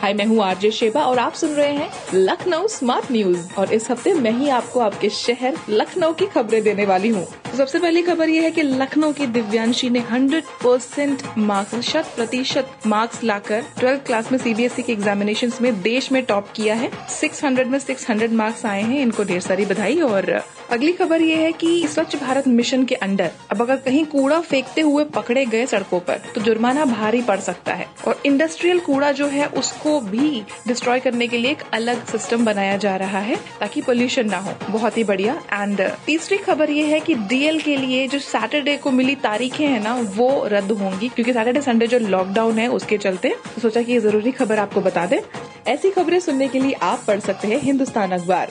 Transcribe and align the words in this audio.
हाय, 0.00 0.12
मैं 0.14 0.24
हूँ 0.26 0.42
RJ 0.42 0.70
Sheba 0.70 1.02
और 1.04 1.18
आप 1.18 1.32
सुन 1.32 1.50
रहे 1.50 1.72
हैं 1.72 1.90
लखनऊ 2.14 2.68
स्मार्ट 2.68 3.10
न्यूज़। 3.12 3.52
और 3.58 3.72
इस 3.72 3.90
हफ़्ते 3.90 4.12
मैं 4.14 4.30
ही 4.30 4.48
आपको 4.48 4.80
आपके 4.80 5.08
शहर 5.08 5.56
लखनऊ 5.68 6.12
की 6.12 6.26
खबरें 6.26 6.62
देने 6.62 6.84
वाली 6.86 7.08
हूँ। 7.08 7.24
तो 7.50 7.56
सबसे 7.56 7.78
पहली 7.78 8.02
खबर 8.02 8.28
ये 8.28 8.42
है 8.42 8.50
कि 8.50 8.62
लखनऊ 8.62 9.12
की 9.12 9.26
दिव्यांशी 9.26 9.90
ने 9.90 10.00
100 10.00 10.44
परसेंट 10.64 11.22
मार्क्स, 11.38 11.80
शत 11.80 12.12
प्रतिशत 12.16 12.70
मार्क्स 12.86 13.22
लाकर 13.24 13.64
12th 13.78 14.06
क्लास 14.06 14.30
में 14.32 14.38
सीबीएसई 14.38 14.82
के 14.82 14.92
एग्जामिनेशन 14.92 15.52
में 15.62 15.82
देश 15.82 16.10
में 16.12 16.22
टॉप 16.24 16.48
किया 16.56 16.74
है। 16.74 16.90
600 17.10 17.66
में 17.66 17.78
600 17.78 18.32
मार्क्स 18.32 18.64
आए 18.66 18.82
हैं, 18.82 19.00
इनको 19.00 19.24
ढेर 19.24 19.40
सारी 19.40 19.64
बधाई। 19.64 20.00
और 20.00 20.30
अगली 20.70 20.92
खबर 20.92 21.22
ये 21.22 21.36
है 21.36 21.52
कि 21.52 21.86
स्वच्छ 21.88 22.16
भारत 22.16 22.48
मिशन 22.48 22.84
के 22.84 22.94
अंडर, 22.94 23.30
अब 23.50 23.62
अगर 23.62 23.76
कहीं 23.76 24.04
कूड़ा 24.06 24.40
फेंकते 24.40 24.80
हुए 24.80 25.04
पकड़े 25.04 25.44
गए 25.46 25.66
सड़कों 25.66 26.00
पर 26.00 26.20
तो 26.34 26.40
जुर्माना 26.40 26.84
भारी 26.84 27.22
पड़ 27.22 27.38
सकता 27.40 27.74
है। 27.74 27.86
और 28.06 28.22
इंडस्ट्रियल 28.26 28.80
कूड़ा 28.80 29.12
जो 29.12 29.26
है, 29.26 29.46
उसको 29.46 29.89
भी 30.00 30.42
डिस्ट्रॉय 30.66 31.00
करने 31.00 31.26
के 31.28 31.38
लिए 31.38 31.50
एक 31.50 31.62
अलग 31.72 32.04
सिस्टम 32.06 32.44
बनाया 32.44 32.76
जा 32.76 32.94
रहा 32.96 33.18
है, 33.18 33.36
ताकि 33.60 33.82
पोल्यूशन 33.82 34.28
ना 34.30 34.38
हो। 34.38 34.52
बहुत 34.70 34.96
ही 34.98 35.04
बढ़िया। 35.04 35.34
एंड 35.52 35.80
तीसरी 36.06 36.38
खबर 36.38 36.70
ये 36.70 36.84
है 36.86 37.00
कि 37.00 37.14
डीएल 37.14 37.60
के 37.60 37.76
लिए 37.76 38.06
जो 38.08 38.18
सैटरडे 38.18 38.76
को 38.76 38.90
मिली 38.90 39.14
तारीखें 39.14 39.66
है 39.66 39.82
ना, 39.82 39.94
वो 40.16 40.44
रद्द 40.46 40.72
होंगी, 40.72 41.08
क्योंकि 41.08 41.32
सैटरडे 41.32 41.60
संडे 41.60 41.86
जो 41.86 41.98
लॉकडाउन 41.98 42.58
है, 42.58 42.68
उसके 42.68 42.98
चलते 42.98 43.34
तो 43.54 43.60
सोचा 43.60 43.82
कि 43.82 43.92
ये 43.92 44.00
ज़रूरी 44.00 44.32
खबर 44.32 44.58
आपको 44.58 44.80
बता 44.80 45.06
दे। 45.06 45.22
ऐसी 45.68 45.90
खबरें 45.90 46.18
सुनने 46.20 46.48
के 46.48 46.58
लिए 46.58 46.72
आप 46.72 47.04
पढ़ 47.08 47.20
सकते 47.20 47.48
हैं 47.48 47.60
हिंदुस्तान 47.60 48.12
अखबार। 48.12 48.50